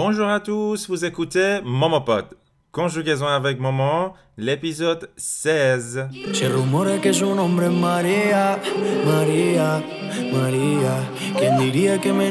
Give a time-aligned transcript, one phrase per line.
[0.00, 2.26] Bonjour à tous, vous écoutez Momopod.
[2.70, 6.10] Conjugaison avec Momo, l'épisode 16.
[6.32, 8.60] Se rumora que su nombre es María,
[9.04, 9.82] María,
[10.32, 11.00] María.
[11.36, 12.28] ¿Quién diría que me?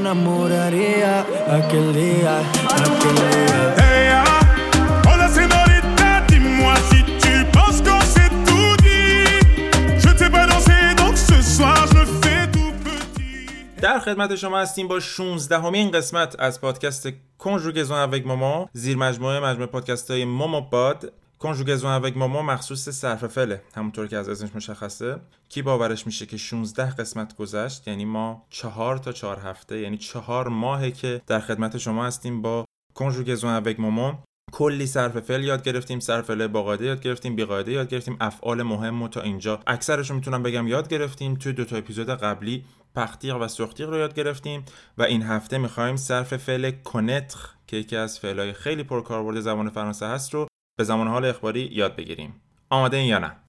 [14.07, 18.69] خدمت شما هستیم با 16 همین قسمت از پادکست کنجوگزون avec ماما.
[18.73, 24.17] زیر مجموعه مجموعه پادکست های ماما پاد کنجوگزون avec ماما مخصوص صرف فعله همونطور که
[24.17, 25.19] از اسمش مشخصه.
[25.49, 30.47] کی باورش میشه که 16 قسمت گذشت؟ یعنی ما چهار تا چهار هفته یعنی چهار
[30.47, 34.23] ماهه که در خدمت شما هستیم با کنجوگزون avec ماما.
[34.51, 38.17] کلی صرف فعل یاد گرفتیم صرف فعل با قاعده یاد گرفتیم بی قاعده یاد گرفتیم
[38.19, 39.59] افعال مهم و تا اینجا.
[39.67, 42.65] اکثرش می‌تونم بگم یاد گرفتیم توی دو تا اپیزود قبلی
[42.95, 44.65] پختیق و سختیق رو یاد گرفتیم
[44.97, 50.07] و این هفته می‌خوایم صرف فعل کنتر که یکی از فعلهای خیلی پرکاربرد زبان فرانسه
[50.07, 52.41] هست رو به زمان حال اخباری یاد بگیریم.
[52.69, 53.46] آماده این یا نه؟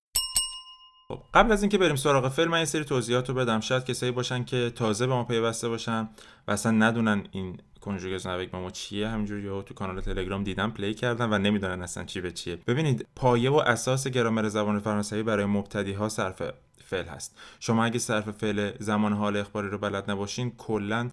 [1.13, 3.61] خب قبل از اینکه بریم سراغ فیلم من یه سری توضیحات رو بدم.
[3.61, 6.09] شاید کسایی باشن که تازه به ما پیوسته باشن
[6.49, 9.09] و اصلا ندونن این کنجوگزون اویک ما چیه.
[9.09, 12.59] همینجوری یهو تو کانال تلگرام دیدم پلی کردن و نمی‌دونن اصلا چی به چیه.
[12.67, 16.43] ببینید پایه و اساس گرامر زبان فرانسوی برای مبتدی ها صرف
[16.85, 17.39] فعل هست.
[17.61, 21.11] شما اگه صرف فعل زمان حال اخباری رو بلد نباشین کلا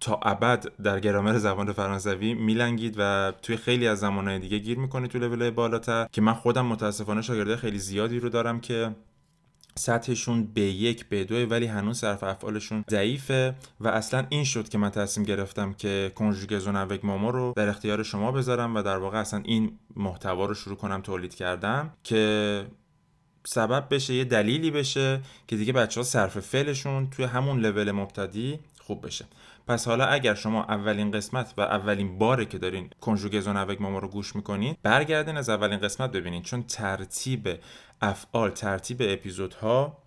[0.00, 5.10] تا ابد در گرامر زبان فرانسوی میلنگید و توی خیلی از زمانهای دیگه گیر می‌کنید
[5.10, 6.06] تو لول بالاتر.
[6.12, 8.94] که من خودم متاسفانه شاگرده خیلی زیادی رو دارم که
[9.78, 14.78] سطحشون به یک به دوی ولی هنوز صرف افعالشون ضعیفه و اصلا این شد که
[14.78, 19.18] من تصمیم گرفتم که کنجوگزون اوک ماما رو در اختیار شما بذارم و در واقع
[19.18, 22.66] اصلا این محتوا رو شروع کنم تولید کردم که
[23.44, 28.58] سبب بشه یه دلیلی بشه که دیگه بچه ها صرف فعلشون توی همون لول مبتدی
[28.86, 29.24] خوب بشه.
[29.66, 34.08] پس حالا اگر شما اولین قسمت و اولین باره که دارین کنجوگزون اوک ماما رو
[34.08, 36.42] گوش می‌کنین برگردین از اولین قسمت ببینین.
[36.42, 37.48] چون ترتیب
[38.00, 39.98] افعال ترتیب اپیزودها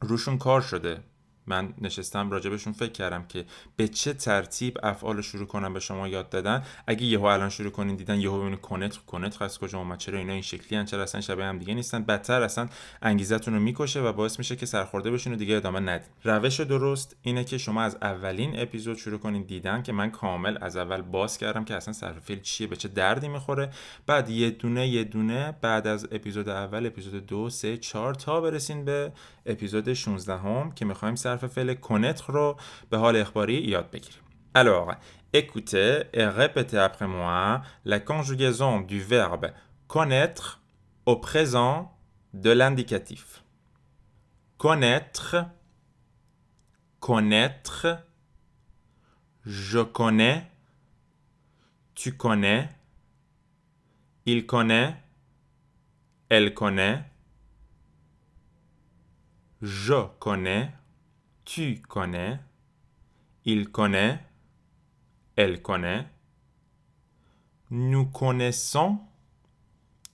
[0.00, 1.00] روشون کار شده.
[1.46, 3.44] من نشستم راجبشون فکر کردم که
[3.76, 6.62] به چه ترتیب افعال شروع کنم به شما یاد دادن.
[6.86, 10.32] اگه یهو الان شروع کنین دیدن یهو ببینید کنت کنت از کجا اومد چرا اینا
[10.32, 12.02] این شکلی ان چرا اصلا شبیه هم دیگه نیستن.
[12.02, 12.68] بدتر اصلا
[13.02, 17.16] انگیزتون رو می‌کشه و باعث میشه که سرخورده بشین و دیگه ادامه ندید روش درست
[17.22, 21.38] اینه که شما از اولین اپیزود شروع کنین دیدن که من کامل از اول باز
[21.38, 23.70] کردم که اصلا صرف فعل چیه به چه دردی می‌خوره.
[24.06, 28.84] بعد یه دونه یه دونه بعد از اپیزود اول اپیزود دو سه چهار تا برسین
[28.84, 29.12] به
[29.46, 32.57] اپیزود 16 هم که می‌خوایم صرف فعل کنتر رو
[32.89, 34.23] به حال اخباری یاد بگیریم
[34.55, 34.95] Alors,
[35.33, 39.51] écoutez et répétez après moi la conjugaison du verbe
[39.87, 40.61] connaître
[41.05, 41.97] au présent
[42.33, 43.43] de l'indicatif.
[44.57, 45.45] Connaître,
[46.99, 47.87] connaître,
[49.45, 50.45] je connais,
[51.95, 52.69] tu connais,
[54.25, 54.95] il connaît,
[56.29, 57.03] elle connaît,
[59.61, 60.71] je connais,
[61.44, 62.40] tu connais,
[63.44, 64.18] il connaît,
[65.36, 66.06] elle connaît,
[67.70, 68.98] nous connaissons,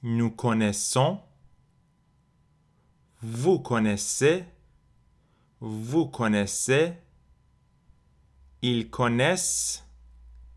[0.02, 1.20] nous connaissons,
[3.22, 4.44] vous connaissez,
[5.60, 6.94] vous connaissez,
[8.62, 9.84] ils connaissent,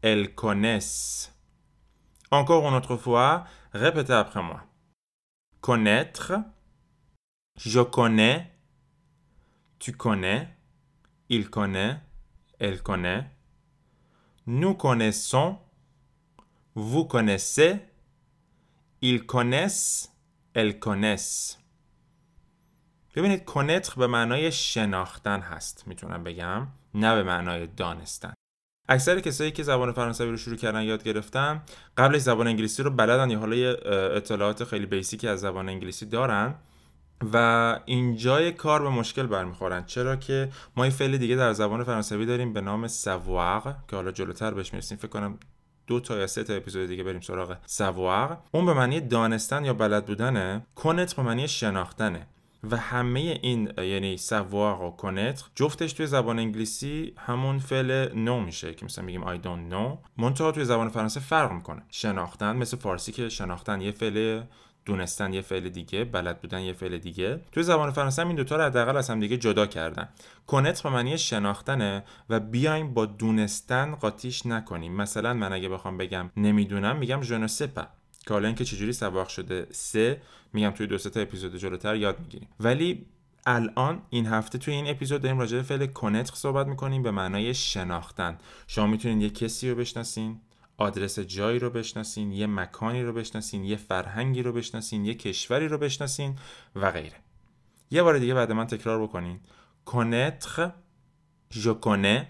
[0.02, 1.34] elles connaissent.
[2.32, 4.64] Encore une autre fois, répétez après moi.
[5.62, 6.34] Connaître,
[7.58, 8.52] je connais,
[9.78, 10.50] tu connais,
[11.30, 12.00] il connaît,
[12.60, 13.26] elle connaît.
[14.48, 15.58] Nous connaissons,
[16.76, 17.80] vous connaissez,
[19.02, 20.10] ils connaissent,
[20.54, 21.58] elles connaissent.
[23.16, 28.34] ببینید کنتر به معنای شناختن هست می‌تونم بگم نه به معنای دانستن
[28.90, 31.64] اکثر کسایی که زبان فرانسوی رو شروع کردن یاد گرفتن
[31.98, 33.56] قبلش زبان انگلیسی رو بلدن یا حالا
[34.16, 36.56] اطلاعات خیلی بیسیکی از زبان انگلیسی دارن
[37.34, 39.86] و اینجای کار به مشکل برمیخورن.
[39.86, 44.12] چرا که ما این فعل دیگه در زبان فرانسوی داریم به نام سوار که حالا
[44.12, 44.98] جلوتر بهش می‌رسیم.
[44.98, 45.38] فکر کنم
[45.88, 49.74] دو تا یا سه تا اپیزود دیگه بریم سراغ سوار اون به معنی دانستن یا
[49.74, 50.66] بلد بودنه.
[50.76, 52.28] کنت به معنی شناختنه.
[52.72, 58.74] و همه این یعنی سوار و کنتر جفتش توی زبان انگلیسی همون فعل نو میشه
[58.74, 59.98] که مثلا میگیم I don't know.
[60.18, 61.82] منتها توی زبان فرانسه فرق می‌کنه.
[61.90, 64.42] شناختن مثل فارسی که شناختن یه فعل
[64.86, 67.40] دونستن یه فعل دیگه بلد بودن یه فعل دیگه.
[67.52, 70.10] توی زبان فرانسه هم این دوتا رو حداقل از هم دیگه جدا کردن.
[70.48, 74.96] کنت به معنی شناختنه و بیایم با دونستن قاطیش نکنیم.
[74.96, 77.88] مثلا من اگه بخوام بگم نمی‌دونم میگم ژنو سپا
[78.28, 80.22] که حالا اینکه چجوری سواق شده سه
[80.54, 82.50] میگم توی دو تا اپیزود جلوتر یاد می‌گیریم.
[82.60, 83.06] ولی
[83.46, 87.54] الان این هفته توی این اپیزود داریم راجع به فعل کنتر صحبت می‌کنیم به معنای
[87.54, 88.38] شناختن.
[88.68, 90.40] شما می‌تونید یه کسی رو بشناسین.
[90.78, 95.78] آدرس جایی رو بشناسین یه مکانی رو بشناسین یه فرهنگی رو بشناسین یه کشوری رو
[95.78, 96.36] بشناسین
[96.76, 97.18] و غیره.
[97.92, 99.40] یه بار دیگه بعد من تکرار بکنین.
[99.86, 100.62] Connaître
[101.50, 102.22] je connais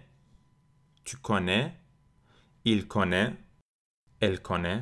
[1.05, 1.65] tu connais
[2.65, 3.31] il connaît
[4.19, 4.81] elle connaît.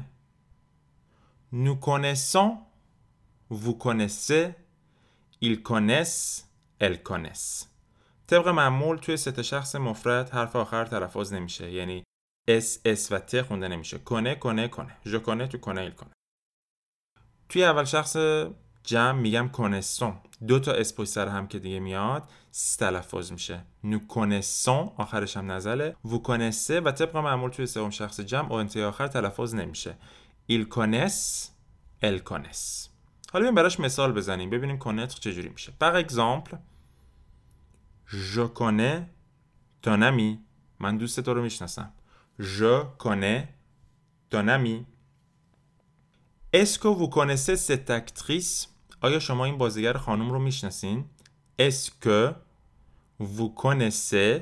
[1.51, 2.49] Nous connaissons
[3.49, 4.45] vous connaissez
[5.41, 6.45] ils connaissent
[6.79, 7.67] elles connaissent.
[8.27, 11.71] طبق معمول توی سه شخص مفرد حرف آخر تلفظ نمیشه.
[11.71, 12.03] یعنی
[12.47, 13.97] s s و t خونده نمیشه.
[13.97, 14.97] connais connais connaît.
[15.05, 16.11] je connais tu connais il connaît.
[17.49, 18.17] توی اول شخص
[18.83, 20.13] جمع میگم connaissons.
[20.47, 22.29] دو تا s پشت سر هم که دیگه میاد
[22.79, 23.63] تلفظ میشه.
[23.83, 25.95] nous connaissons آخرش هم nasal ه.
[26.05, 29.97] vous connaissez و طبق معمول توی سوم شخص جمع و انتهای آخر تلفظ نمیشه.
[30.45, 31.49] ils connaissent
[32.01, 32.89] elles connaissent.
[33.33, 35.73] حالا ببین براش مثال بزنیم ببینیم connaître چجوری میشه.
[35.81, 36.55] par exemple
[38.11, 39.01] je connais
[39.85, 40.13] ton
[40.79, 41.93] من دوست تو رو می‌شناسم.
[42.41, 43.47] Je connais
[44.31, 44.85] ton ami
[46.53, 48.67] est-ce que vous connaissez cette actrice
[49.01, 51.05] آیا شما این بازیگر خانم رو می‌شناسین
[51.59, 52.33] est-ce que
[53.19, 54.41] vous connaissez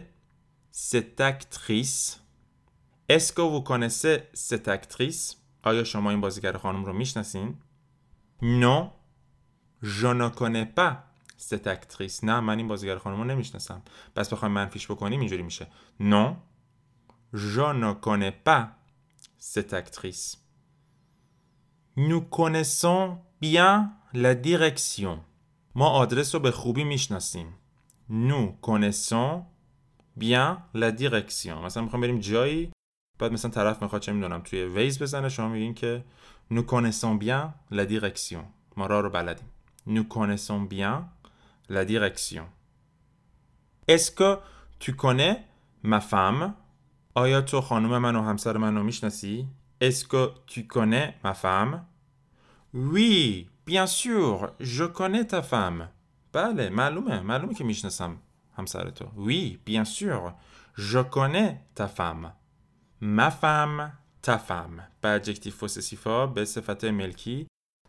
[0.72, 2.22] cette actrice
[3.10, 7.56] est-ce que vous connaissez cette actrice آیا شما این بازیگر خانم رو می‌شناسین
[8.42, 8.92] non
[9.84, 10.94] je ne connais pas
[11.38, 13.81] cette actrice نه من این بازیگر خانم رو نمی‌شناسم
[14.16, 15.68] پس بخوایم منفیش بکنیم اینجوری میشه
[16.02, 16.49] non
[17.34, 18.64] je ne connais pas
[19.38, 20.38] cette actrice
[21.96, 25.20] nous connaissons bien la direction
[25.76, 27.54] ما آدرس رو به خوبی می‌شناسیم
[28.10, 29.44] nous connaissons
[30.20, 32.72] bien la direction مثلا می‌خوام بریم جایی
[33.20, 36.04] بعد مثلا طرف می‌خواد چه می‌دونم توی ویز بزنه شما میگین که
[36.54, 38.44] nous connaissons bien la direction
[38.78, 39.48] ما راه رو بلدیم
[39.88, 41.04] nous connaissons bien
[41.70, 42.44] la direction
[43.88, 44.40] est-ce que
[44.80, 45.36] tu connais
[45.84, 46.54] ma femme
[47.19, 49.48] آیا تو خانم من و همسر من رو می‌شناسی؟
[49.81, 51.74] Que tu connais ma femme?
[52.74, 55.83] Oui bien sûr je connais ta femme.
[56.33, 58.18] بله معلومه معلومه که می‌شناسم
[58.57, 59.06] همسر تو.
[59.06, 60.33] Oui bien sûr
[60.77, 62.27] je connais ta femme.
[63.01, 63.92] Ma femme
[64.27, 64.81] ta femme.
[65.01, 67.48] به adjectif possessif ا به صفت ملکی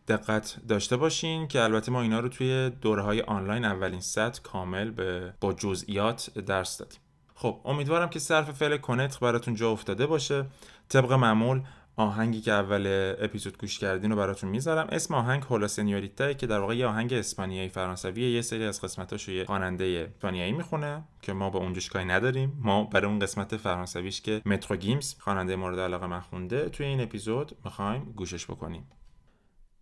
[0.08, 4.90] دقت داشته باشین که البته ما اینا رو توی دوره های آنلاین اولین سطح کامل
[4.90, 7.00] به با جزئیات درس دادیم.
[7.40, 10.46] خب امیدوارم که صرف فعل connaître براتون جا افتاده باشه.
[10.88, 11.62] طبق معمول
[11.96, 14.88] آهنگی که اول اپیزود گوش کردین رو براتون می‌ذارم.
[14.92, 19.28] اسم آهنگ Hola Señorita که در واقع یه آهنگ اسپانیایی فرانسوی یه سری از قسمتاش
[19.28, 22.58] یه خواننده اسپانیایی می‌خونه که ما با اونجاش کاری نداریم.
[22.60, 27.00] ما برای اون قسمت فرانسویش که Maître Gims خواننده مورد علاقه من خونده توی این
[27.00, 28.88] اپیزود می‌خوایم گوشش بکنیم.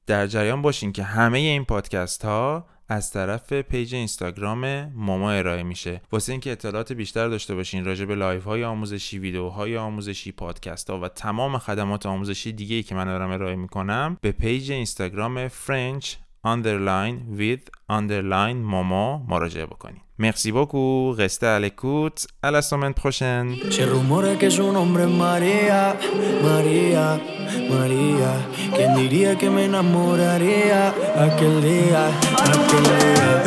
[0.07, 6.01] در جریان باشین که همه این پادکست ها از طرف پیج اینستاگرام ماما ارائه میشه.
[6.13, 11.01] واسه اینکه اطلاعات بیشتر داشته باشین راجع به live های آموزشی ویدیوهای آموزشی پادکست ها
[11.01, 16.28] و تمام خدمات آموزشی دیگه ای که من دارم ارائه می‌کنم به پیج اینستاگرام French
[16.46, 23.58] underline with underline ماما مراجعه بکنین Merci beaucoup, restez à l'écoute, à la semaine prochaine.
[23.72, 25.98] Se rumora que su nombre es María,
[26.50, 27.20] María,
[27.76, 28.32] María.
[28.76, 30.94] ¿Quién diría que me enamoraría
[31.28, 32.04] aquel día,
[32.54, 33.47] aquel día?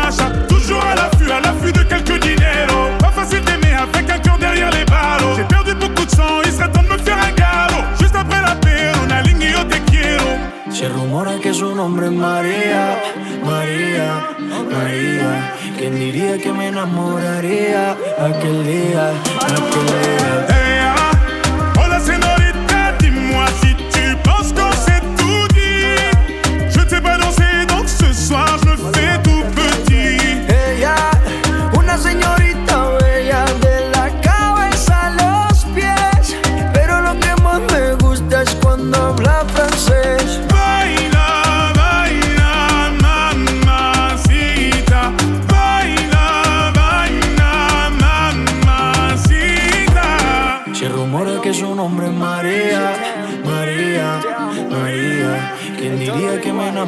[11.81, 13.01] nombre es María,
[13.43, 14.35] María,
[14.71, 15.55] María.
[15.79, 19.65] ¿Quién diría que me enamoraría aquel día, aquel
[20.67, 21.00] día?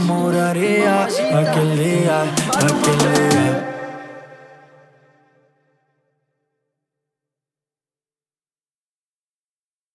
[0.03, 3.72] Enamoraría aquel día, aquel día?